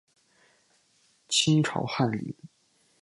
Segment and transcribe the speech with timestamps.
[1.27, 2.33] 清朝翰林。